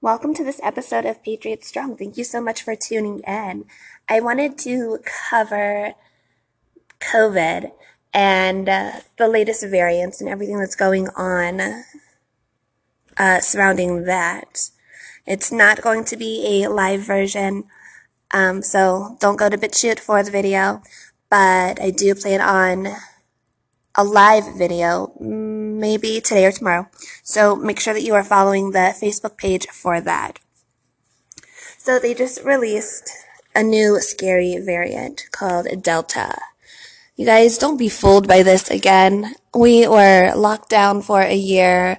Welcome 0.00 0.32
to 0.34 0.44
this 0.44 0.60
episode 0.62 1.04
of 1.06 1.24
Patriot 1.24 1.64
Strong. 1.64 1.96
Thank 1.96 2.16
you 2.16 2.22
so 2.22 2.40
much 2.40 2.62
for 2.62 2.76
tuning 2.76 3.18
in. 3.26 3.64
I 4.08 4.20
wanted 4.20 4.56
to 4.58 5.00
cover 5.28 5.94
COVID 7.00 7.72
and 8.14 8.68
uh, 8.68 8.92
the 9.16 9.26
latest 9.26 9.66
variants 9.66 10.20
and 10.20 10.30
everything 10.30 10.60
that's 10.60 10.76
going 10.76 11.08
on 11.16 11.82
uh, 13.16 13.40
surrounding 13.40 14.04
that. 14.04 14.70
It's 15.26 15.50
not 15.50 15.82
going 15.82 16.04
to 16.04 16.16
be 16.16 16.62
a 16.62 16.70
live 16.70 17.00
version, 17.00 17.64
um, 18.32 18.62
so 18.62 19.16
don't 19.18 19.36
go 19.36 19.48
to 19.48 19.58
BitChute 19.58 19.98
for 19.98 20.22
the 20.22 20.30
video, 20.30 20.80
but 21.28 21.82
I 21.82 21.90
do 21.90 22.14
plan 22.14 22.40
on 22.40 22.94
a 23.98 24.04
live 24.04 24.56
video 24.56 25.12
maybe 25.18 26.20
today 26.20 26.46
or 26.46 26.52
tomorrow. 26.52 26.88
So 27.24 27.56
make 27.56 27.80
sure 27.80 27.92
that 27.92 28.04
you 28.04 28.14
are 28.14 28.22
following 28.22 28.70
the 28.70 28.94
Facebook 28.94 29.36
page 29.36 29.66
for 29.66 30.00
that. 30.00 30.38
So 31.78 31.98
they 31.98 32.14
just 32.14 32.44
released 32.44 33.10
a 33.56 33.62
new 33.64 34.00
scary 34.00 34.56
variant 34.58 35.26
called 35.32 35.66
Delta. 35.82 36.38
You 37.16 37.26
guys 37.26 37.58
don't 37.58 37.76
be 37.76 37.88
fooled 37.88 38.28
by 38.28 38.44
this 38.44 38.70
again. 38.70 39.34
We 39.52 39.88
were 39.88 40.32
locked 40.36 40.70
down 40.70 41.02
for 41.02 41.20
a 41.20 41.34
year. 41.34 41.98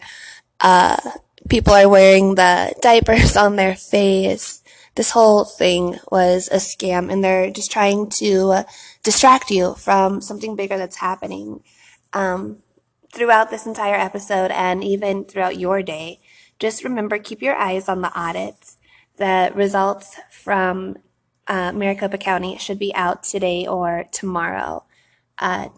Uh, 0.61 0.95
people 1.49 1.73
are 1.73 1.89
wearing 1.89 2.35
the 2.35 2.73
diapers 2.81 3.35
on 3.45 3.57
their 3.57 3.75
face. 3.75 4.63
This 4.95 5.11
whole 5.11 5.43
thing 5.43 5.99
was 6.09 6.47
a 6.49 6.57
scam 6.57 7.11
and 7.11 7.21
they're 7.21 7.51
just 7.51 7.71
trying 7.71 8.09
to 8.21 8.63
distract 9.03 9.51
you 9.51 9.73
from 9.73 10.21
something 10.21 10.55
bigger 10.55 10.77
that's 10.77 10.97
happening 10.97 11.61
um, 12.13 12.57
throughout 13.13 13.49
this 13.49 13.65
entire 13.65 13.95
episode 13.95 14.51
and 14.51 14.83
even 14.83 15.25
throughout 15.25 15.59
your 15.59 15.81
day, 15.81 16.19
just 16.59 16.83
remember 16.83 17.17
keep 17.17 17.41
your 17.41 17.55
eyes 17.55 17.87
on 17.89 18.01
the 18.01 18.13
audits. 18.13 18.77
The 19.17 19.51
results 19.53 20.17
from 20.31 20.97
uh, 21.47 21.71
Maricopa 21.71 22.17
County 22.17 22.57
should 22.57 22.79
be 22.79 22.93
out 22.95 23.23
today 23.23 23.65
or 23.65 24.05
tomorrow. 24.11 24.85
Uh, 25.37 25.69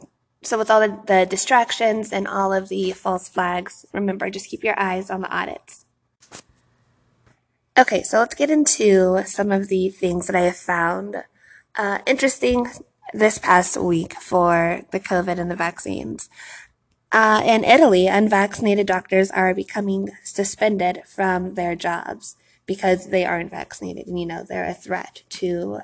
so, 0.44 0.58
with 0.58 0.72
all 0.72 0.80
the, 0.80 1.00
the 1.06 1.26
distractions 1.26 2.12
and 2.12 2.28
all 2.28 2.52
of 2.52 2.70
the 2.70 2.92
false 2.92 3.30
flags, 3.30 3.86
remember 3.94 4.30
just 4.30 4.50
keep 4.50 4.64
your 4.64 4.80
eyes 4.80 5.10
on 5.10 5.22
the 5.22 5.30
audits. 5.30 5.86
Okay, 7.78 8.04
so 8.04 8.20
let's 8.20 8.36
get 8.36 8.50
into 8.50 9.24
some 9.26 9.52
of 9.52 9.70
the 9.70 9.90
things 9.90 10.28
that 10.28 10.36
I 10.36 10.42
have 10.42 10.58
found 10.58 11.24
uh, 11.78 12.00
interesting 12.06 12.68
this 13.14 13.38
past 13.38 13.78
week 13.78 14.14
for 14.16 14.82
the 14.92 15.00
COVID 15.00 15.38
and 15.38 15.50
the 15.50 15.56
vaccines. 15.56 16.30
Uh, 17.12 17.42
in 17.44 17.64
Italy, 17.64 18.08
unvaccinated 18.08 18.88
doctors 18.88 19.30
are 19.32 19.54
becoming 19.54 20.10
suspended 20.24 21.02
from 21.06 21.56
their 21.56 21.76
jobs 21.76 22.38
because 22.66 23.10
they 23.10 23.26
aren't 23.26 23.52
vaccinated 23.52 24.08
and, 24.08 24.20
you 24.20 24.26
know, 24.26 24.46
they're 24.48 24.66
a 24.66 24.74
threat 24.74 25.24
to 25.30 25.80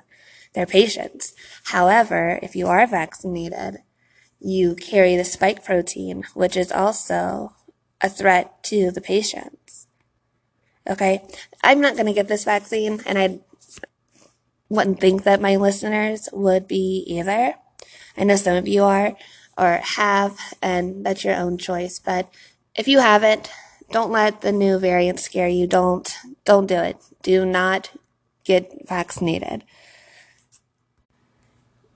their 0.54 0.66
patients. 0.66 1.34
However, 1.66 2.40
if 2.42 2.56
you 2.56 2.68
are 2.68 2.88
vaccinated, 2.88 3.80
you 4.40 4.76
carry 4.76 5.18
the 5.18 5.26
spike 5.26 5.66
protein, 5.66 6.24
which 6.34 6.56
is 6.56 6.72
also 6.72 7.54
a 8.02 8.10
threat 8.10 8.64
to 8.64 8.92
the 8.92 9.02
patients. 9.02 9.88
Okay. 10.90 11.28
I'm 11.64 11.82
not 11.82 11.96
going 11.96 12.06
to 12.06 12.14
get 12.14 12.28
this 12.28 12.46
vaccine 12.46 13.02
and 13.06 13.18
I 13.18 13.40
wouldn't 14.70 15.00
think 15.00 15.24
that 15.24 15.42
my 15.42 15.56
listeners 15.56 16.30
would 16.34 16.68
be 16.68 17.04
either. 17.08 17.56
I 18.18 18.24
know 18.24 18.36
some 18.36 18.56
of 18.56 18.68
you 18.68 18.84
are 18.84 19.16
or 19.58 19.80
have, 19.84 20.38
and 20.62 21.06
that's 21.06 21.24
your 21.24 21.36
own 21.36 21.58
choice. 21.58 22.00
But 22.00 22.30
if 22.76 22.88
you 22.88 23.00
haven't, 23.00 23.50
don't 23.92 24.12
let 24.12 24.42
the 24.42 24.52
new 24.52 24.78
variant 24.78 25.20
scare 25.20 25.48
you. 25.48 25.68
Don't, 25.68 26.14
don't 26.46 26.68
do 26.68 26.76
it. 26.76 26.98
Do 27.22 27.46
not 27.46 27.92
get 28.44 28.88
vaccinated. 28.88 29.64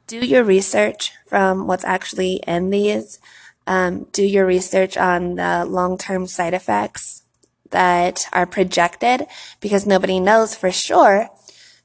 Do 0.07 0.25
your 0.25 0.43
research 0.43 1.13
from 1.27 1.67
what's 1.67 1.85
actually 1.85 2.41
in 2.47 2.69
these. 2.69 3.19
Um, 3.67 4.07
do 4.11 4.23
your 4.23 4.45
research 4.45 4.97
on 4.97 5.35
the 5.35 5.65
long-term 5.65 6.27
side 6.27 6.53
effects 6.53 7.21
that 7.69 8.25
are 8.33 8.45
projected 8.45 9.25
because 9.61 9.85
nobody 9.85 10.19
knows 10.19 10.55
for 10.55 10.71
sure 10.71 11.29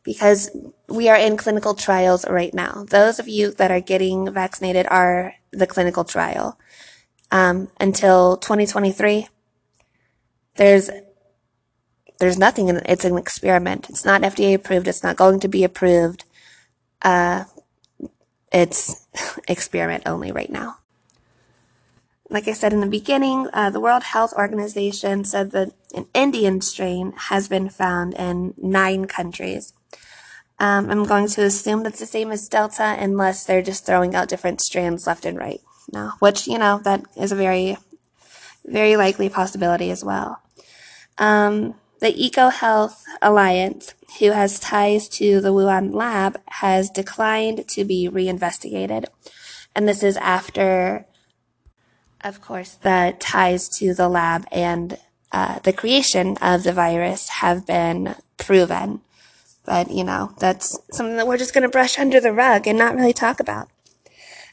because 0.06 0.50
we 0.88 1.08
are 1.08 1.16
in 1.16 1.36
clinical 1.36 1.74
trials 1.74 2.24
right 2.28 2.54
now. 2.54 2.86
Those 2.88 3.18
of 3.18 3.26
you 3.26 3.50
that 3.54 3.72
are 3.72 3.80
getting 3.80 4.32
vaccinated 4.32 4.86
are 4.88 5.34
the 5.50 5.66
clinical 5.66 6.04
trial. 6.04 6.58
Um, 7.32 7.68
until 7.80 8.36
2023, 8.36 9.26
there's 10.54 10.88
there's 12.20 12.38
nothing 12.38 12.68
in 12.68 12.76
it. 12.76 12.86
It's 12.88 13.04
an 13.04 13.18
experiment. 13.18 13.90
It's 13.90 14.04
not 14.04 14.22
FDA 14.22 14.54
approved. 14.54 14.86
It's 14.86 15.02
not 15.02 15.16
going 15.16 15.40
to 15.40 15.48
be 15.48 15.64
approved. 15.64 16.24
Uh, 17.02 17.44
it's 18.52 19.06
experiment 19.48 20.04
only 20.06 20.30
right 20.30 20.50
now. 20.50 20.78
Like 22.30 22.48
I 22.48 22.52
said 22.52 22.72
in 22.72 22.80
the 22.80 22.86
beginning, 22.86 23.48
uh, 23.52 23.70
the 23.70 23.80
World 23.80 24.04
Health 24.04 24.32
Organization 24.34 25.24
said 25.24 25.50
that 25.50 25.72
an 25.94 26.06
Indian 26.14 26.60
strain 26.60 27.12
has 27.28 27.48
been 27.48 27.68
found 27.68 28.14
in 28.14 28.54
nine 28.56 29.06
countries. 29.06 29.72
Um, 30.58 30.90
I'm 30.90 31.04
going 31.04 31.28
to 31.28 31.42
assume 31.42 31.82
that's 31.82 32.00
the 32.00 32.06
same 32.06 32.30
as 32.30 32.48
Delta 32.48 32.96
unless 32.98 33.44
they're 33.44 33.62
just 33.62 33.84
throwing 33.84 34.14
out 34.14 34.28
different 34.28 34.60
strands 34.60 35.06
left 35.06 35.26
and 35.26 35.36
right. 35.36 35.60
now, 35.92 36.14
which, 36.18 36.46
you 36.46 36.58
know, 36.58 36.80
that 36.84 37.04
is 37.16 37.32
a 37.32 37.36
very, 37.36 37.76
very 38.64 38.96
likely 38.96 39.28
possibility 39.28 39.90
as 39.90 40.02
well. 40.04 40.40
Um, 41.18 41.74
the 42.00 42.12
EcoHealth 42.12 43.02
Alliance, 43.22 43.94
who 44.18 44.32
has 44.32 44.58
ties 44.58 45.08
to 45.08 45.40
the 45.40 45.52
Wuhan 45.52 45.92
lab, 45.94 46.40
has 46.46 46.90
declined 46.90 47.68
to 47.68 47.84
be 47.84 48.08
reinvestigated. 48.08 49.06
And 49.74 49.88
this 49.88 50.02
is 50.02 50.16
after, 50.18 51.06
of 52.22 52.40
course, 52.40 52.72
the 52.74 53.14
ties 53.18 53.68
to 53.78 53.94
the 53.94 54.08
lab 54.08 54.46
and 54.50 54.98
uh, 55.32 55.58
the 55.60 55.72
creation 55.72 56.36
of 56.40 56.62
the 56.62 56.72
virus 56.72 57.28
have 57.28 57.66
been 57.66 58.14
proven. 58.38 59.00
But, 59.66 59.90
you 59.90 60.04
know, 60.04 60.32
that's 60.38 60.78
something 60.92 61.16
that 61.16 61.26
we're 61.26 61.36
just 61.36 61.52
going 61.52 61.62
to 61.62 61.68
brush 61.68 61.98
under 61.98 62.20
the 62.20 62.32
rug 62.32 62.66
and 62.66 62.78
not 62.78 62.94
really 62.94 63.12
talk 63.12 63.40
about. 63.40 63.68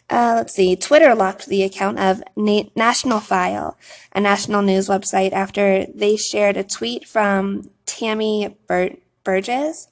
Uh, 0.10 0.34
let's 0.36 0.54
see. 0.54 0.76
Twitter 0.76 1.16
locked 1.16 1.48
the 1.48 1.64
account 1.64 2.00
of 2.00 2.22
Na- 2.36 2.64
National 2.76 3.20
File, 3.20 3.78
a 4.12 4.20
national 4.20 4.62
news 4.62 4.90
website, 4.90 5.32
after 5.32 5.86
they 5.86 6.18
shared 6.18 6.58
a 6.58 6.64
tweet 6.64 7.08
from 7.08 7.70
Tammy 7.86 8.58
Bur- 8.68 8.98
Burgess, 9.24 9.88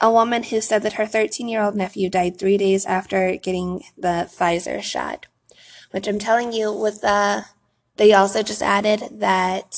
a 0.00 0.10
woman 0.10 0.42
who 0.44 0.60
said 0.60 0.82
that 0.82 0.94
her 0.94 1.06
13 1.06 1.48
year 1.48 1.62
old 1.62 1.74
nephew 1.74 2.10
died 2.10 2.38
three 2.38 2.56
days 2.56 2.84
after 2.84 3.36
getting 3.36 3.82
the 3.96 4.28
Pfizer 4.30 4.82
shot. 4.82 5.26
Which 5.92 6.06
I'm 6.06 6.18
telling 6.18 6.52
you, 6.52 6.72
with 6.72 7.00
the, 7.00 7.46
they 7.96 8.12
also 8.12 8.42
just 8.42 8.62
added 8.62 9.20
that 9.20 9.76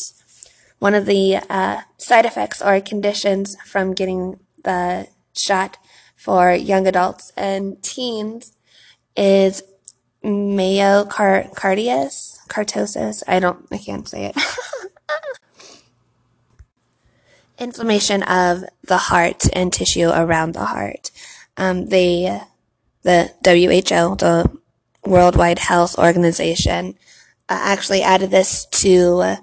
one 0.79 0.95
of 0.95 1.07
the 1.07 1.37
uh, 1.49 1.83
side 1.99 2.27
effects 2.27 2.61
or 2.61 2.81
conditions 2.81 3.57
from 3.65 3.95
getting 3.95 4.39
the 4.65 5.09
shot 5.37 5.79
for 6.17 6.53
young 6.53 6.87
adults 6.87 7.33
and 7.37 7.83
teens 7.83 8.53
is 9.17 9.63
myocarditis, 10.25 12.39
cartosis. 12.49 13.23
I 13.29 13.41
don't, 13.41 13.67
I 13.71 13.79
can't 13.79 14.09
say 14.09 14.27
it. 14.27 14.37
Inflammation 17.59 18.23
of 18.25 18.65
the 18.83 18.97
heart 18.97 19.45
and 19.53 19.73
tissue 19.73 20.09
around 20.09 20.55
the 20.55 20.65
heart. 20.65 21.13
Um, 21.57 21.87
they, 21.87 22.41
the 23.03 23.31
WHO, 23.45 24.17
the 24.17 24.51
Worldwide 25.05 25.61
Health 25.61 25.97
Organization, 25.99 26.97
uh, 27.49 27.61
actually 27.63 28.03
added 28.03 28.31
this 28.31 28.67
to 28.67 29.37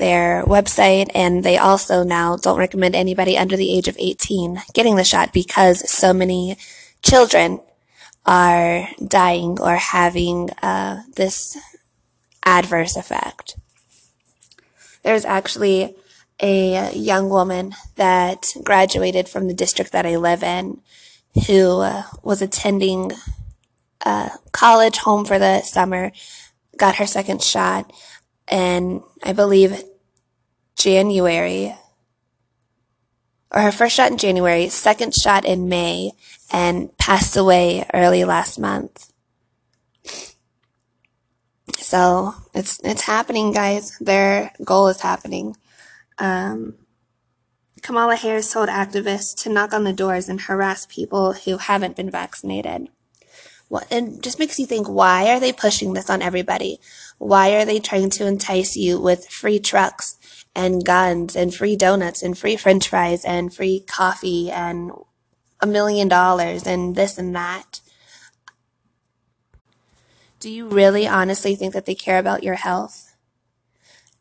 their 0.00 0.42
website 0.44 1.08
and 1.14 1.44
they 1.44 1.56
also 1.56 2.02
now 2.02 2.36
don't 2.36 2.58
recommend 2.58 2.96
anybody 2.96 3.38
under 3.38 3.56
the 3.56 3.72
age 3.76 3.86
of 3.86 3.96
18 3.98 4.60
getting 4.74 4.96
the 4.96 5.04
shot 5.04 5.32
because 5.32 5.88
so 5.88 6.12
many 6.12 6.56
children 7.02 7.60
are 8.26 8.88
dying 9.06 9.58
or 9.60 9.76
having 9.76 10.50
uh, 10.62 11.02
this 11.16 11.56
adverse 12.44 12.96
effect. 12.96 13.56
There's 15.02 15.24
actually 15.24 15.96
a 16.40 16.92
young 16.94 17.28
woman 17.28 17.74
that 17.96 18.52
graduated 18.64 19.28
from 19.28 19.46
the 19.46 19.54
district 19.54 19.92
that 19.92 20.06
I 20.06 20.16
live 20.16 20.42
in 20.42 20.80
who 21.46 21.80
uh, 21.80 22.02
was 22.22 22.42
attending 22.42 23.12
uh, 24.04 24.30
college 24.52 24.98
home 24.98 25.24
for 25.24 25.38
the 25.38 25.60
summer, 25.60 26.12
got 26.76 26.96
her 26.96 27.06
second 27.06 27.42
shot, 27.42 27.92
and 28.48 29.02
I 29.22 29.32
believe 29.32 29.84
January, 30.80 31.76
or 33.50 33.60
her 33.60 33.72
first 33.72 33.94
shot 33.94 34.10
in 34.10 34.16
January, 34.16 34.68
second 34.70 35.14
shot 35.14 35.44
in 35.44 35.68
May, 35.68 36.12
and 36.50 36.96
passed 36.96 37.36
away 37.36 37.86
early 37.92 38.24
last 38.24 38.58
month. 38.58 39.12
So 41.78 42.34
it's 42.54 42.80
it's 42.82 43.02
happening, 43.02 43.52
guys. 43.52 43.98
Their 43.98 44.52
goal 44.64 44.88
is 44.88 45.02
happening. 45.02 45.54
Um, 46.18 46.76
Kamala 47.82 48.16
Harris 48.16 48.50
told 48.50 48.70
activists 48.70 49.34
to 49.42 49.50
knock 49.50 49.74
on 49.74 49.84
the 49.84 49.92
doors 49.92 50.30
and 50.30 50.40
harass 50.40 50.86
people 50.86 51.34
who 51.34 51.58
haven't 51.58 51.96
been 51.96 52.10
vaccinated. 52.10 52.88
Well, 53.68 53.84
it 53.90 54.22
just 54.22 54.38
makes 54.38 54.58
you 54.58 54.66
think, 54.66 54.88
why 54.88 55.28
are 55.28 55.40
they 55.40 55.52
pushing 55.52 55.92
this 55.92 56.10
on 56.10 56.22
everybody? 56.22 56.80
Why 57.18 57.54
are 57.54 57.64
they 57.64 57.80
trying 57.80 58.10
to 58.10 58.26
entice 58.26 58.76
you 58.76 59.00
with 59.00 59.28
free 59.28 59.60
trucks 59.60 60.16
and 60.54 60.84
guns 60.84 61.36
and 61.36 61.54
free 61.54 61.76
donuts 61.76 62.22
and 62.22 62.36
free 62.36 62.56
french 62.56 62.88
fries 62.88 63.24
and 63.24 63.54
free 63.54 63.80
coffee 63.86 64.50
and 64.50 64.90
a 65.60 65.66
million 65.66 66.08
dollars 66.08 66.66
and 66.66 66.96
this 66.96 67.18
and 67.18 67.34
that? 67.34 67.80
Do 70.38 70.50
you 70.50 70.68
really 70.68 71.06
honestly 71.06 71.54
think 71.54 71.74
that 71.74 71.86
they 71.86 71.94
care 71.94 72.18
about 72.18 72.42
your 72.42 72.54
health? 72.54 73.14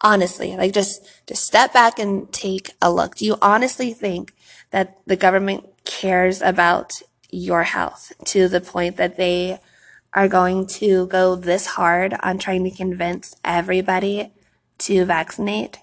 Honestly, 0.02 0.56
like 0.56 0.74
just, 0.74 1.06
just 1.28 1.46
step 1.46 1.74
back 1.74 2.00
and 2.00 2.32
take 2.32 2.72
a 2.82 2.92
look. 2.92 3.16
Do 3.16 3.26
you 3.26 3.38
honestly 3.42 3.94
think 3.94 4.34
that 4.72 4.98
the 5.06 5.16
government 5.16 5.66
cares 5.86 6.42
about 6.42 7.02
your 7.32 7.64
health 7.64 8.12
to 8.26 8.48
the 8.48 8.62
point 8.62 8.98
that 8.98 9.18
they 9.18 9.60
are 10.14 10.28
going 10.28 10.66
to 10.66 11.08
go 11.08 11.36
this 11.36 11.68
hard 11.68 12.16
on 12.24 12.40
trying 12.40 12.64
to 12.64 12.72
convince 12.72 13.36
everybody 13.44 14.32
to 14.80 15.06
vaccinate. 15.06 15.80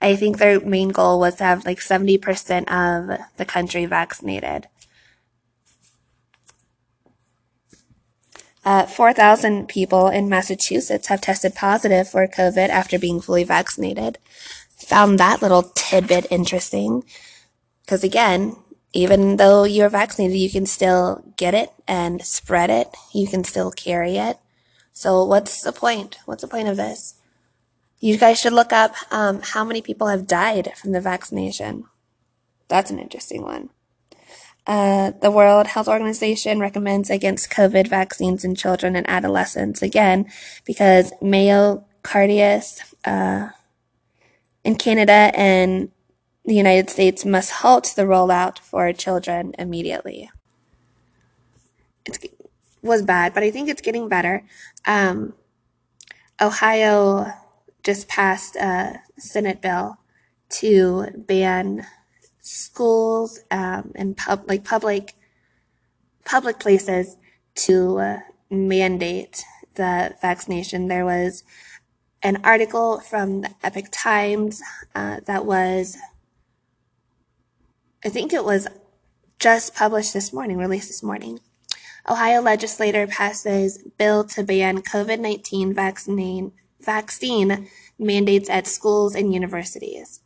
I 0.00 0.14
think 0.14 0.38
their 0.38 0.60
main 0.60 0.90
goal 0.90 1.18
was 1.18 1.36
to 1.36 1.44
have 1.44 1.66
like 1.66 1.80
70% 1.80 2.70
of 2.70 3.18
the 3.36 3.44
country 3.44 3.84
vaccinated. 3.84 4.68
Uh, 8.64 8.86
4,000 8.86 9.66
people 9.66 10.08
in 10.08 10.28
Massachusetts 10.28 11.08
have 11.08 11.20
tested 11.22 11.54
positive 11.54 12.08
for 12.08 12.26
COVID 12.26 12.68
after 12.68 12.98
being 12.98 13.20
fully 13.20 13.42
vaccinated. 13.44 14.18
Found 14.86 15.18
that 15.18 15.42
little 15.42 15.62
tidbit 15.74 16.26
interesting. 16.30 17.02
Because 17.84 18.04
again, 18.04 18.56
even 18.92 19.36
though 19.36 19.64
you're 19.64 19.88
vaccinated, 19.88 20.36
you 20.36 20.50
can 20.50 20.66
still 20.66 21.24
get 21.36 21.54
it 21.54 21.72
and 21.86 22.22
spread 22.22 22.70
it. 22.70 22.88
You 23.12 23.26
can 23.26 23.42
still 23.42 23.70
carry 23.70 24.16
it. 24.16 24.38
So 24.92 25.24
what's 25.24 25.62
the 25.62 25.72
point? 25.72 26.18
What's 26.26 26.42
the 26.42 26.48
point 26.48 26.68
of 26.68 26.76
this? 26.76 27.14
You 28.00 28.16
guys 28.16 28.40
should 28.40 28.52
look 28.52 28.72
up 28.72 28.94
um, 29.10 29.40
how 29.42 29.64
many 29.64 29.82
people 29.82 30.06
have 30.06 30.26
died 30.26 30.72
from 30.76 30.92
the 30.92 31.00
vaccination. 31.00 31.84
That's 32.68 32.90
an 32.90 32.98
interesting 32.98 33.42
one. 33.42 33.70
Uh, 34.66 35.12
the 35.22 35.30
World 35.30 35.66
Health 35.68 35.88
Organization 35.88 36.60
recommends 36.60 37.08
against 37.08 37.50
COVID 37.50 37.88
vaccines 37.88 38.44
in 38.44 38.54
children 38.54 38.94
and 38.94 39.08
adolescents 39.08 39.80
again 39.80 40.26
because 40.66 41.10
myocarditis 41.22 42.82
uh, 43.06 43.48
in 44.64 44.76
Canada 44.76 45.32
and 45.34 45.90
the 46.44 46.54
United 46.54 46.90
States 46.90 47.24
must 47.24 47.50
halt 47.62 47.94
the 47.96 48.02
rollout 48.02 48.58
for 48.58 48.92
children 48.92 49.54
immediately. 49.58 50.30
It 52.04 52.30
was 52.82 53.02
bad, 53.02 53.32
but 53.34 53.42
I 53.42 53.50
think 53.50 53.68
it's 53.70 53.82
getting 53.82 54.08
better. 54.08 54.44
Um, 54.86 55.32
Ohio 56.40 57.32
just 57.88 58.06
passed 58.06 58.54
a 58.56 59.00
Senate 59.16 59.62
bill 59.62 59.96
to 60.50 61.06
ban 61.16 61.86
schools 62.38 63.40
um, 63.50 63.92
and 63.94 64.14
pub 64.14 64.44
like 64.46 64.62
public 64.62 65.14
public 66.26 66.60
places 66.60 67.16
to 67.54 67.96
uh, 67.96 68.18
mandate 68.50 69.42
the 69.76 70.14
vaccination. 70.20 70.88
There 70.88 71.06
was 71.06 71.44
an 72.22 72.42
article 72.44 73.00
from 73.00 73.40
the 73.40 73.54
Epoch 73.62 73.86
Times 73.90 74.60
uh, 74.94 75.20
that 75.24 75.46
was 75.46 75.96
I 78.04 78.10
think 78.10 78.34
it 78.34 78.44
was 78.44 78.68
just 79.38 79.74
published 79.74 80.12
this 80.12 80.30
morning, 80.30 80.58
released 80.58 80.88
this 80.88 81.02
morning. 81.02 81.40
Ohio 82.06 82.42
legislator 82.42 83.06
passes 83.06 83.78
bill 83.96 84.24
to 84.24 84.42
ban 84.42 84.82
COVID-19 84.82 85.74
vaccine, 85.74 86.52
vaccine 86.80 87.68
mandates 87.98 88.48
at 88.48 88.66
schools 88.66 89.14
and 89.14 89.32
universities. 89.32 90.20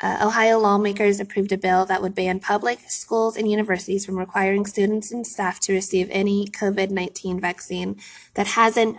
Uh, 0.00 0.18
Ohio 0.22 0.58
lawmakers 0.58 1.20
approved 1.20 1.52
a 1.52 1.56
bill 1.56 1.86
that 1.86 2.02
would 2.02 2.14
ban 2.14 2.38
public 2.38 2.80
schools 2.86 3.36
and 3.36 3.50
universities 3.50 4.04
from 4.04 4.18
requiring 4.18 4.66
students 4.66 5.10
and 5.10 5.26
staff 5.26 5.58
to 5.60 5.72
receive 5.72 6.08
any 6.10 6.46
COVID 6.46 6.90
19 6.90 7.40
vaccine 7.40 7.96
that 8.34 8.48
hasn't 8.48 8.98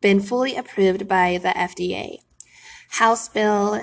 been 0.00 0.20
fully 0.20 0.56
approved 0.56 1.08
by 1.08 1.38
the 1.38 1.48
FDA. 1.48 2.18
House 2.90 3.28
Bill 3.28 3.80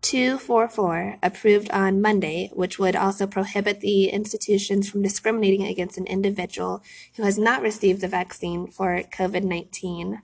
244 0.00 1.18
approved 1.22 1.70
on 1.72 2.00
Monday, 2.00 2.50
which 2.54 2.78
would 2.78 2.96
also 2.96 3.26
prohibit 3.26 3.80
the 3.80 4.08
institutions 4.08 4.88
from 4.88 5.02
discriminating 5.02 5.64
against 5.64 5.98
an 5.98 6.06
individual 6.06 6.82
who 7.16 7.24
has 7.24 7.38
not 7.38 7.60
received 7.60 8.00
the 8.00 8.08
vaccine 8.08 8.66
for 8.66 9.02
COVID 9.02 9.42
19. 9.42 10.22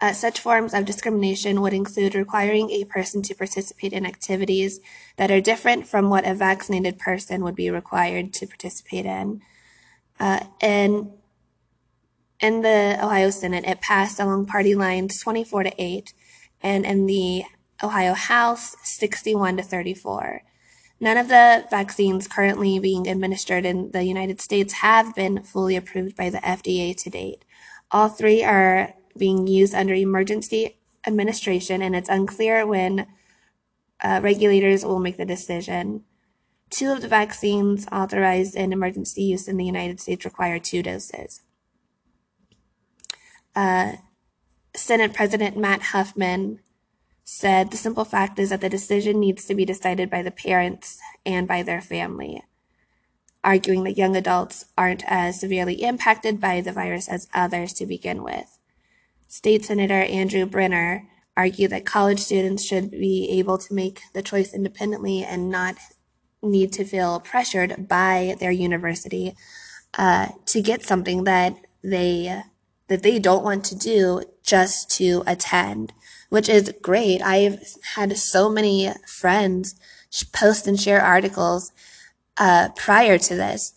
Uh, 0.00 0.12
such 0.14 0.40
forms 0.40 0.72
of 0.72 0.86
discrimination 0.86 1.60
would 1.60 1.74
include 1.74 2.14
requiring 2.14 2.70
a 2.70 2.84
person 2.84 3.20
to 3.20 3.34
participate 3.34 3.92
in 3.92 4.06
activities 4.06 4.80
that 5.16 5.30
are 5.30 5.42
different 5.42 5.86
from 5.86 6.08
what 6.08 6.26
a 6.26 6.34
vaccinated 6.34 6.98
person 6.98 7.44
would 7.44 7.54
be 7.54 7.70
required 7.70 8.32
to 8.32 8.46
participate 8.46 9.04
in. 9.04 9.42
Uh, 10.18 10.40
and 10.62 11.12
in 12.40 12.62
the 12.62 12.98
Ohio 13.02 13.28
Senate, 13.28 13.64
it 13.66 13.82
passed 13.82 14.18
along 14.18 14.46
party 14.46 14.74
lines 14.74 15.20
24 15.20 15.64
to 15.64 15.82
8, 15.82 16.14
and 16.62 16.86
in 16.86 17.04
the 17.06 17.44
Ohio 17.82 18.14
House 18.14 18.76
61 18.82 19.58
to 19.58 19.62
34. 19.62 20.42
None 20.98 21.16
of 21.16 21.28
the 21.28 21.66
vaccines 21.70 22.28
currently 22.28 22.78
being 22.78 23.06
administered 23.06 23.64
in 23.64 23.90
the 23.90 24.04
United 24.04 24.40
States 24.40 24.74
have 24.74 25.14
been 25.14 25.42
fully 25.42 25.76
approved 25.76 26.16
by 26.16 26.28
the 26.28 26.38
FDA 26.38 26.94
to 27.02 27.10
date. 27.10 27.44
All 27.90 28.08
three 28.08 28.44
are 28.44 28.94
being 29.16 29.46
used 29.46 29.74
under 29.74 29.94
emergency 29.94 30.76
administration, 31.06 31.82
and 31.82 31.96
it's 31.96 32.08
unclear 32.08 32.66
when 32.66 33.06
uh, 34.02 34.20
regulators 34.22 34.84
will 34.84 35.00
make 35.00 35.16
the 35.16 35.24
decision. 35.24 36.04
Two 36.70 36.92
of 36.92 37.02
the 37.02 37.08
vaccines 37.08 37.86
authorized 37.90 38.54
in 38.54 38.72
emergency 38.72 39.22
use 39.22 39.48
in 39.48 39.56
the 39.56 39.64
United 39.64 40.00
States 40.00 40.24
require 40.24 40.58
two 40.58 40.82
doses. 40.82 41.40
Uh, 43.54 43.92
Senate 44.74 45.12
President 45.12 45.56
Matt 45.56 45.82
Huffman 45.82 46.60
said 47.24 47.70
the 47.70 47.76
simple 47.76 48.04
fact 48.04 48.38
is 48.38 48.50
that 48.50 48.60
the 48.60 48.68
decision 48.68 49.18
needs 49.18 49.44
to 49.44 49.54
be 49.54 49.64
decided 49.64 50.08
by 50.08 50.22
the 50.22 50.30
parents 50.30 50.98
and 51.26 51.46
by 51.48 51.62
their 51.62 51.80
family, 51.80 52.42
arguing 53.42 53.84
that 53.84 53.98
young 53.98 54.14
adults 54.16 54.66
aren't 54.78 55.04
as 55.06 55.40
severely 55.40 55.82
impacted 55.82 56.40
by 56.40 56.60
the 56.60 56.72
virus 56.72 57.08
as 57.08 57.28
others 57.34 57.72
to 57.72 57.86
begin 57.86 58.22
with. 58.22 58.59
State 59.30 59.64
Senator 59.64 60.02
Andrew 60.02 60.44
Brenner 60.44 61.08
argued 61.38 61.70
that 61.70 61.86
college 61.86 62.20
students 62.20 62.62
should 62.62 62.90
be 62.90 63.30
able 63.30 63.56
to 63.56 63.72
make 63.72 64.02
the 64.12 64.20
choice 64.20 64.52
independently 64.52 65.24
and 65.24 65.48
not 65.48 65.76
need 66.42 66.74
to 66.74 66.84
feel 66.84 67.20
pressured 67.20 67.88
by 67.88 68.36
their 68.40 68.50
university 68.50 69.34
uh, 69.96 70.28
to 70.44 70.60
get 70.60 70.84
something 70.84 71.24
that 71.24 71.56
they 71.82 72.42
that 72.88 73.02
they 73.02 73.18
don't 73.18 73.44
want 73.44 73.64
to 73.64 73.74
do 73.74 74.22
just 74.42 74.90
to 74.90 75.22
attend 75.26 75.94
which 76.30 76.48
is 76.48 76.72
great. 76.80 77.20
I've 77.20 77.60
had 77.94 78.16
so 78.16 78.48
many 78.48 78.90
friends 79.06 79.74
post 80.32 80.66
and 80.66 80.80
share 80.80 81.02
articles 81.02 81.72
uh, 82.38 82.70
prior 82.76 83.18
to 83.18 83.34
this 83.36 83.74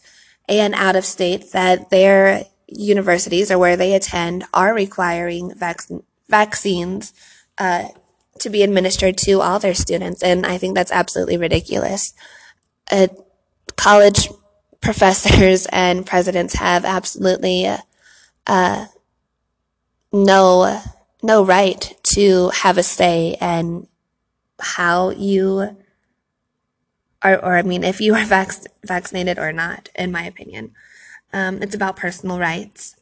and 0.47 0.73
out 0.73 0.95
of 0.95 1.03
state 1.03 1.51
that 1.51 1.89
their 1.89 2.45
universities 2.67 3.51
or 3.51 3.57
where 3.57 3.77
they 3.77 3.93
attend 3.93 4.45
are 4.53 4.73
requiring 4.73 5.53
vac- 5.55 5.87
vaccines 6.29 7.13
uh, 7.57 7.89
to 8.39 8.49
be 8.49 8.63
administered 8.63 9.17
to 9.17 9.41
all 9.41 9.59
their 9.59 9.73
students. 9.73 10.23
And 10.23 10.45
I 10.45 10.57
think 10.57 10.75
that's 10.75 10.91
absolutely 10.91 11.37
ridiculous. 11.37 12.13
Uh, 12.91 13.07
college 13.75 14.29
professors 14.81 15.65
and 15.71 16.05
presidents 16.05 16.55
have 16.55 16.85
absolutely 16.85 17.69
uh, 18.47 18.85
no 20.11 20.81
no 21.21 21.45
right 21.45 21.95
to 22.03 22.49
have 22.49 22.77
a 22.77 22.83
say 22.83 23.37
in 23.41 23.87
how 24.59 25.09
you 25.11 25.75
are, 27.21 27.37
or 27.43 27.57
I 27.57 27.61
mean, 27.61 27.83
if 27.83 28.01
you 28.01 28.13
are 28.15 28.25
vac- 28.25 28.65
vaccinated 28.85 29.39
or 29.39 29.51
not, 29.51 29.89
in 29.95 30.11
my 30.11 30.23
opinion. 30.23 30.73
Um, 31.33 31.61
it's 31.61 31.75
about 31.75 31.95
personal 31.95 32.39
rights. 32.39 32.95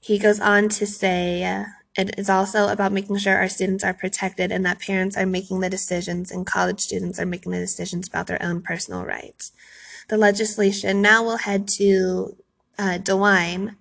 He 0.00 0.18
goes 0.18 0.40
on 0.40 0.68
to 0.70 0.86
say, 0.86 1.44
uh, 1.44 1.64
it 1.96 2.18
is 2.18 2.30
also 2.30 2.68
about 2.68 2.92
making 2.92 3.18
sure 3.18 3.36
our 3.36 3.48
students 3.48 3.82
are 3.82 3.94
protected 3.94 4.52
and 4.52 4.64
that 4.64 4.80
parents 4.80 5.16
are 5.16 5.26
making 5.26 5.60
the 5.60 5.70
decisions 5.70 6.30
and 6.30 6.46
college 6.46 6.80
students 6.80 7.18
are 7.18 7.26
making 7.26 7.52
the 7.52 7.58
decisions 7.58 8.06
about 8.06 8.26
their 8.26 8.42
own 8.42 8.62
personal 8.62 9.04
rights. 9.04 9.52
The 10.08 10.16
legislation 10.16 11.02
now 11.02 11.24
will 11.24 11.38
head 11.38 11.66
to 11.68 12.36
uh, 12.78 12.98
DeWine 13.02 13.76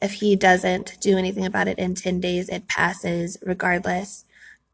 if 0.00 0.14
he 0.14 0.36
doesn't 0.36 1.00
do 1.00 1.18
anything 1.18 1.44
about 1.44 1.68
it 1.68 1.78
in 1.78 1.94
10 1.94 2.20
days, 2.20 2.48
it 2.48 2.68
passes 2.68 3.36
regardless. 3.42 4.24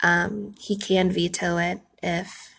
Um, 0.03 0.55
he 0.59 0.77
can 0.77 1.11
veto 1.11 1.57
it 1.57 1.81
if 2.03 2.51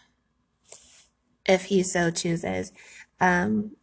if 1.48 1.66
he 1.66 1.84
so 1.84 2.10
chooses. 2.10 2.72
Um, 3.22 3.76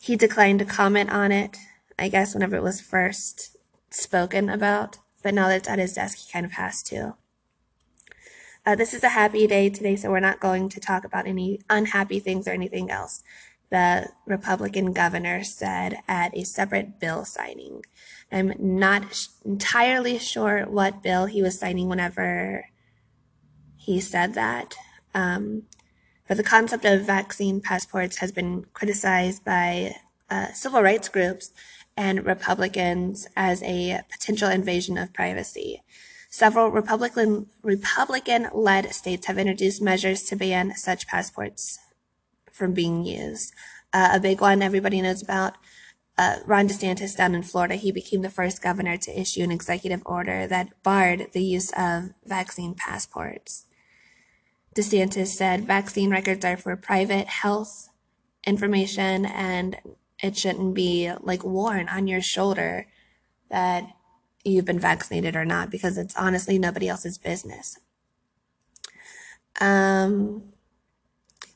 he 0.00 0.16
declined 0.16 0.58
to 0.58 0.64
comment 0.64 1.10
on 1.10 1.30
it, 1.30 1.58
I 1.98 2.08
guess, 2.08 2.32
whenever 2.32 2.56
it 2.56 2.62
was 2.62 2.80
first 2.80 3.58
spoken 3.90 4.48
about, 4.48 4.96
but 5.22 5.34
now 5.34 5.48
that 5.48 5.58
it's 5.58 5.68
at 5.68 5.78
his 5.78 5.92
desk, 5.92 6.16
he 6.16 6.32
kind 6.32 6.46
of 6.46 6.52
has 6.52 6.82
to. 6.84 7.16
Uh, 8.64 8.74
this 8.74 8.94
is 8.94 9.04
a 9.04 9.10
happy 9.10 9.46
day 9.46 9.68
today, 9.68 9.96
so 9.96 10.10
we're 10.10 10.18
not 10.18 10.40
going 10.40 10.70
to 10.70 10.80
talk 10.80 11.04
about 11.04 11.26
any 11.26 11.60
unhappy 11.68 12.18
things 12.18 12.48
or 12.48 12.52
anything 12.52 12.90
else. 12.90 13.22
The 13.68 14.08
Republican 14.24 14.94
governor 14.94 15.44
said 15.44 15.98
at 16.08 16.34
a 16.34 16.44
separate 16.44 16.98
bill 16.98 17.26
signing. 17.26 17.84
I'm 18.32 18.54
not 18.58 19.14
sh- 19.14 19.26
entirely 19.44 20.18
sure 20.18 20.64
what 20.64 21.02
bill 21.02 21.26
he 21.26 21.42
was 21.42 21.58
signing 21.58 21.90
whenever 21.90 22.70
he 23.76 24.00
said 24.00 24.32
that. 24.32 24.76
Um, 25.14 25.64
but 26.30 26.36
the 26.36 26.44
concept 26.44 26.84
of 26.84 27.00
vaccine 27.02 27.60
passports 27.60 28.18
has 28.18 28.30
been 28.30 28.64
criticized 28.72 29.44
by 29.44 29.96
uh, 30.30 30.46
civil 30.52 30.80
rights 30.80 31.08
groups 31.08 31.50
and 31.96 32.24
Republicans 32.24 33.26
as 33.34 33.64
a 33.64 34.02
potential 34.08 34.48
invasion 34.48 34.96
of 34.96 35.12
privacy. 35.12 35.82
Several 36.28 36.68
Republican 36.68 37.46
Republican-led 37.64 38.94
states 38.94 39.26
have 39.26 39.38
introduced 39.38 39.82
measures 39.82 40.22
to 40.22 40.36
ban 40.36 40.76
such 40.76 41.08
passports 41.08 41.80
from 42.52 42.74
being 42.74 43.04
used. 43.04 43.52
Uh, 43.92 44.10
a 44.12 44.20
big 44.20 44.40
one 44.40 44.62
everybody 44.62 45.02
knows 45.02 45.20
about. 45.20 45.56
Uh, 46.16 46.36
Ron 46.46 46.68
DeSantis 46.68 47.16
down 47.16 47.34
in 47.34 47.42
Florida, 47.42 47.74
he 47.74 47.90
became 47.90 48.22
the 48.22 48.30
first 48.30 48.62
governor 48.62 48.96
to 48.98 49.20
issue 49.20 49.42
an 49.42 49.50
executive 49.50 50.02
order 50.06 50.46
that 50.46 50.80
barred 50.84 51.26
the 51.32 51.42
use 51.42 51.72
of 51.76 52.10
vaccine 52.24 52.76
passports. 52.76 53.66
DeSantis 54.74 55.28
said 55.28 55.66
vaccine 55.66 56.10
records 56.10 56.44
are 56.44 56.56
for 56.56 56.76
private 56.76 57.26
health 57.26 57.88
information 58.46 59.26
and 59.26 59.76
it 60.22 60.36
shouldn't 60.36 60.74
be 60.74 61.12
like 61.20 61.44
worn 61.44 61.88
on 61.88 62.06
your 62.06 62.20
shoulder 62.20 62.86
that 63.50 63.84
you've 64.44 64.64
been 64.64 64.78
vaccinated 64.78 65.34
or 65.36 65.44
not 65.44 65.70
because 65.70 65.98
it's 65.98 66.16
honestly 66.16 66.58
nobody 66.58 66.88
else's 66.88 67.18
business. 67.18 67.78
Um, 69.60 70.44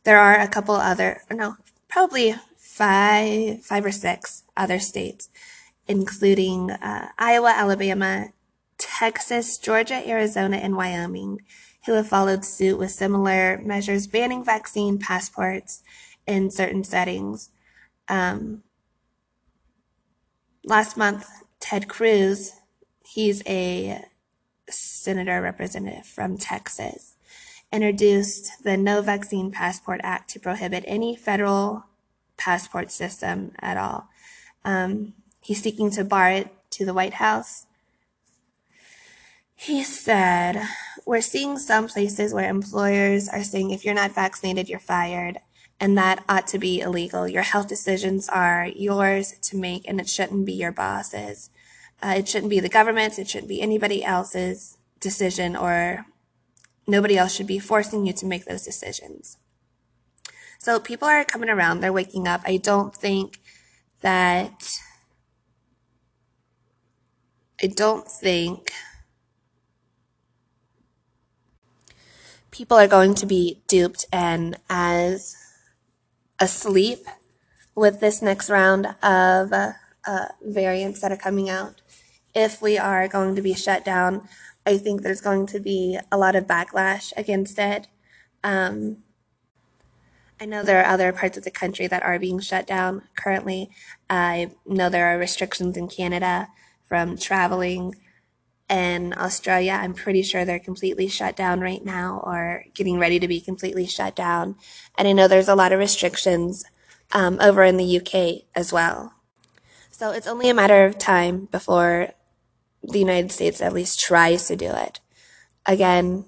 there 0.04 0.18
are 0.18 0.38
a 0.38 0.48
couple 0.48 0.74
other, 0.74 1.22
no, 1.30 1.56
probably 1.88 2.34
five, 2.56 3.62
five 3.62 3.84
or 3.84 3.92
six 3.92 4.42
other 4.56 4.78
states, 4.78 5.28
including 5.86 6.70
uh, 6.72 7.08
Iowa, 7.16 7.52
Alabama, 7.54 8.26
Texas, 8.76 9.56
Georgia, 9.56 10.06
Arizona, 10.06 10.56
and 10.56 10.76
Wyoming, 10.76 11.40
who 11.86 11.92
have 11.94 12.08
followed 12.08 12.44
suit 12.44 12.78
with 12.78 12.90
similar 12.90 13.60
measures 13.64 14.06
banning 14.06 14.44
vaccine 14.44 14.98
passports 14.98 15.82
in 16.26 16.50
certain 16.50 16.84
settings. 16.84 17.50
Um, 18.08 18.62
last 20.64 20.96
month, 20.96 21.26
Ted 21.60 21.88
Cruz 21.88 22.52
he's 23.14 23.42
a 23.46 24.02
senator 24.68 25.40
representative 25.40 26.04
from 26.06 26.36
Texas, 26.36 27.16
introduced 27.72 28.64
the 28.64 28.76
No 28.76 29.02
Vaccine 29.02 29.50
Passport 29.52 30.00
Act 30.02 30.30
to 30.30 30.40
prohibit 30.40 30.84
any 30.86 31.14
federal 31.14 31.84
passport 32.36 32.90
system 32.90 33.52
at 33.60 33.76
all. 33.76 34.08
Um, 34.64 35.14
he's 35.40 35.62
seeking 35.62 35.90
to 35.92 36.04
bar 36.04 36.30
it 36.30 36.48
to 36.70 36.84
the 36.84 36.94
White 36.94 37.14
House. 37.14 37.66
He 39.54 39.82
said, 39.84 40.62
We're 41.06 41.20
seeing 41.20 41.58
some 41.58 41.88
places 41.88 42.34
where 42.34 42.48
employers 42.48 43.28
are 43.28 43.44
saying 43.44 43.70
if 43.70 43.84
you're 43.84 43.94
not 43.94 44.14
vaccinated, 44.14 44.68
you're 44.68 44.78
fired. 44.78 45.38
And 45.80 45.98
that 45.98 46.24
ought 46.28 46.46
to 46.48 46.58
be 46.58 46.80
illegal. 46.80 47.26
Your 47.26 47.42
health 47.42 47.68
decisions 47.68 48.28
are 48.28 48.66
yours 48.66 49.34
to 49.42 49.56
make, 49.56 49.88
and 49.88 50.00
it 50.00 50.08
shouldn't 50.08 50.46
be 50.46 50.52
your 50.52 50.72
boss's. 50.72 51.50
Uh, 52.02 52.14
it 52.18 52.28
shouldn't 52.28 52.50
be 52.50 52.60
the 52.60 52.68
government's, 52.68 53.18
it 53.18 53.28
shouldn't 53.28 53.48
be 53.48 53.60
anybody 53.60 54.04
else's 54.04 54.78
decision, 55.00 55.56
or 55.56 56.06
nobody 56.86 57.16
else 57.16 57.34
should 57.34 57.46
be 57.46 57.58
forcing 57.58 58.06
you 58.06 58.12
to 58.12 58.26
make 58.26 58.44
those 58.44 58.62
decisions. 58.62 59.38
So 60.58 60.78
people 60.78 61.08
are 61.08 61.24
coming 61.24 61.50
around, 61.50 61.80
they're 61.80 61.92
waking 61.92 62.28
up. 62.28 62.42
I 62.46 62.56
don't 62.56 62.94
think 62.94 63.40
that, 64.00 64.78
I 67.62 67.66
don't 67.66 68.06
think 68.08 68.70
people 72.54 72.78
are 72.78 72.88
going 72.88 73.14
to 73.14 73.26
be 73.26 73.60
duped 73.66 74.06
and 74.12 74.56
as 74.70 75.36
asleep 76.40 77.00
with 77.74 78.00
this 78.00 78.22
next 78.22 78.48
round 78.48 78.86
of 79.02 79.52
uh, 79.52 80.26
variants 80.40 81.00
that 81.00 81.10
are 81.12 81.16
coming 81.16 81.50
out 81.50 81.82
if 82.34 82.60
we 82.60 82.76
are 82.76 83.06
going 83.08 83.36
to 83.36 83.42
be 83.42 83.54
shut 83.54 83.84
down, 83.84 84.28
I 84.66 84.76
think 84.76 85.02
there's 85.02 85.20
going 85.20 85.46
to 85.48 85.60
be 85.60 85.98
a 86.10 86.18
lot 86.18 86.34
of 86.34 86.46
backlash 86.46 87.12
against 87.16 87.58
it. 87.58 87.86
Um, 88.42 88.98
I 90.40 90.46
know 90.46 90.62
there 90.62 90.82
are 90.82 90.92
other 90.92 91.12
parts 91.12 91.38
of 91.38 91.44
the 91.44 91.50
country 91.50 91.86
that 91.86 92.02
are 92.02 92.18
being 92.18 92.40
shut 92.40 92.66
down 92.66 93.02
currently. 93.16 93.70
I 94.10 94.50
know 94.66 94.88
there 94.88 95.06
are 95.14 95.18
restrictions 95.18 95.76
in 95.76 95.88
Canada 95.88 96.48
from 96.84 97.16
traveling. 97.16 97.94
In 98.68 99.12
Australia, 99.16 99.78
I'm 99.80 99.92
pretty 99.92 100.22
sure 100.22 100.44
they're 100.44 100.58
completely 100.58 101.06
shut 101.06 101.36
down 101.36 101.60
right 101.60 101.84
now 101.84 102.22
or 102.24 102.64
getting 102.72 102.98
ready 102.98 103.18
to 103.18 103.28
be 103.28 103.40
completely 103.40 103.86
shut 103.86 104.16
down. 104.16 104.56
And 104.96 105.06
I 105.06 105.12
know 105.12 105.28
there's 105.28 105.48
a 105.48 105.54
lot 105.54 105.72
of 105.72 105.78
restrictions 105.78 106.64
um, 107.12 107.38
over 107.40 107.62
in 107.62 107.76
the 107.76 107.98
UK 107.98 108.46
as 108.54 108.72
well. 108.72 109.12
So 109.90 110.10
it's 110.12 110.26
only 110.26 110.48
a 110.48 110.54
matter 110.54 110.84
of 110.86 110.98
time 110.98 111.46
before 111.52 112.08
the 112.82 112.98
United 112.98 113.32
States 113.32 113.60
at 113.60 113.72
least 113.72 114.00
tries 114.00 114.48
to 114.48 114.56
do 114.56 114.70
it. 114.70 115.00
Again, 115.66 116.24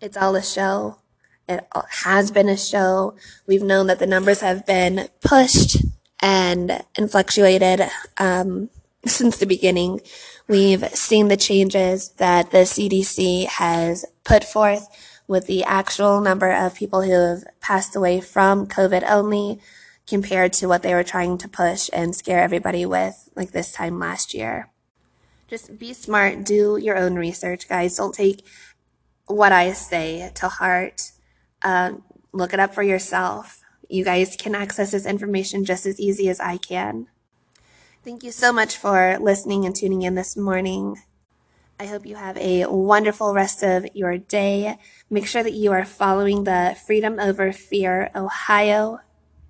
it's 0.00 0.16
all 0.16 0.36
a 0.36 0.42
show. 0.42 0.98
It 1.48 1.66
has 2.02 2.30
been 2.30 2.48
a 2.48 2.56
show. 2.56 3.14
We've 3.46 3.62
known 3.62 3.86
that 3.86 3.98
the 3.98 4.06
numbers 4.06 4.40
have 4.40 4.66
been 4.66 5.08
pushed 5.20 5.76
and 6.24 6.82
fluctuated 7.10 7.82
um, 8.16 8.70
since 9.04 9.36
the 9.36 9.46
beginning. 9.46 10.00
We've 10.48 10.84
seen 10.88 11.28
the 11.28 11.36
changes 11.36 12.10
that 12.16 12.50
the 12.50 12.64
CDC 12.64 13.46
has 13.46 14.06
put 14.24 14.42
forth 14.42 14.88
with 15.26 15.46
the 15.46 15.64
actual 15.64 16.20
number 16.20 16.50
of 16.50 16.74
people 16.74 17.02
who 17.02 17.12
have 17.12 17.44
passed 17.60 17.94
away 17.94 18.20
from 18.20 18.66
COVID 18.66 19.04
only 19.08 19.60
compared 20.06 20.52
to 20.54 20.66
what 20.66 20.82
they 20.82 20.94
were 20.94 21.04
trying 21.04 21.38
to 21.38 21.48
push 21.48 21.88
and 21.92 22.14
scare 22.14 22.42
everybody 22.42 22.84
with 22.84 23.28
like 23.34 23.52
this 23.52 23.72
time 23.72 23.98
last 23.98 24.34
year. 24.34 24.70
Just 25.48 25.78
be 25.78 25.92
smart, 25.92 26.44
do 26.44 26.78
your 26.78 26.96
own 26.96 27.16
research, 27.16 27.68
guys. 27.68 27.96
Don't 27.96 28.14
take 28.14 28.46
what 29.26 29.52
I 29.52 29.72
say 29.72 30.30
to 30.36 30.48
heart. 30.48 31.12
Uh, 31.62 31.92
look 32.32 32.52
it 32.52 32.60
up 32.60 32.74
for 32.74 32.82
yourself. 32.82 33.63
You 33.94 34.04
guys 34.04 34.34
can 34.34 34.56
access 34.56 34.90
this 34.90 35.06
information 35.06 35.64
just 35.64 35.86
as 35.86 36.00
easy 36.00 36.28
as 36.28 36.40
I 36.40 36.56
can. 36.56 37.06
Thank 38.02 38.24
you 38.24 38.32
so 38.32 38.52
much 38.52 38.76
for 38.76 39.16
listening 39.20 39.64
and 39.64 39.74
tuning 39.74 40.02
in 40.02 40.16
this 40.16 40.36
morning. 40.36 40.96
I 41.78 41.86
hope 41.86 42.04
you 42.04 42.16
have 42.16 42.36
a 42.36 42.66
wonderful 42.66 43.32
rest 43.34 43.62
of 43.62 43.86
your 43.94 44.18
day. 44.18 44.78
Make 45.08 45.28
sure 45.28 45.44
that 45.44 45.52
you 45.52 45.70
are 45.70 45.84
following 45.84 46.42
the 46.42 46.76
Freedom 46.84 47.20
Over 47.20 47.52
Fear 47.52 48.10
Ohio 48.16 48.98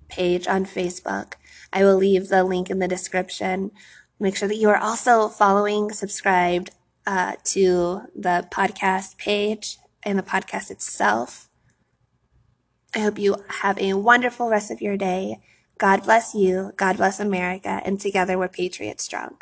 page 0.09 0.47
on 0.47 0.65
Facebook. 0.65 1.33
I 1.73 1.83
will 1.83 1.97
leave 1.97 2.27
the 2.27 2.43
link 2.43 2.69
in 2.69 2.77
the 2.77 2.87
description. 2.87 3.71
Make 4.19 4.35
sure 4.35 4.47
that 4.47 4.57
you 4.57 4.69
are 4.69 4.77
also 4.77 5.27
following, 5.27 5.91
subscribed 5.91 6.69
uh, 7.07 7.33
to 7.45 8.03
the 8.15 8.47
podcast 8.51 9.17
page 9.17 9.79
and 10.03 10.19
the 10.19 10.23
podcast 10.23 10.69
itself. 10.69 11.49
I 12.95 12.99
hope 12.99 13.19
you 13.19 13.35
have 13.49 13.77
a 13.77 13.93
wonderful 13.95 14.49
rest 14.49 14.71
of 14.71 14.81
your 14.81 14.95
day. 14.95 15.41
God 15.77 16.03
bless 16.03 16.33
you. 16.33 16.71
God 16.77 16.95
bless 16.95 17.19
America. 17.19 17.81
And 17.83 17.99
together 17.99 18.37
we're 18.37 18.47
Patriot 18.47 19.01
Strong. 19.01 19.37